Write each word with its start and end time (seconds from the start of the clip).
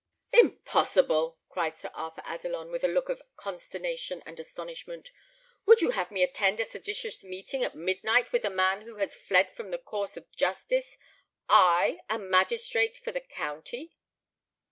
"Impossible!" 0.33 1.37
cried 1.47 1.77
Sir 1.77 1.91
Arthur 1.93 2.23
Adelon, 2.25 2.71
with 2.71 2.83
a 2.83 2.87
look 2.87 3.07
of 3.07 3.21
consternation 3.37 4.23
and 4.25 4.39
astonishment. 4.39 5.11
"Would 5.67 5.81
you 5.81 5.91
have 5.91 6.09
me 6.09 6.23
attend 6.23 6.59
a 6.59 6.65
seditious 6.65 7.23
meeting 7.23 7.63
at 7.63 7.75
midnight 7.75 8.31
with 8.31 8.43
a 8.43 8.49
man 8.49 8.81
who 8.81 8.95
has 8.95 9.15
fled 9.15 9.51
from 9.51 9.69
the 9.69 9.77
course 9.77 10.17
of 10.17 10.31
justice 10.35 10.97
I, 11.47 11.99
a 12.09 12.17
magistrate 12.17 12.97
for 12.97 13.11
the 13.11 13.21
county?" 13.21 13.93